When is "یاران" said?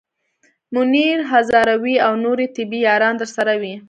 2.87-3.13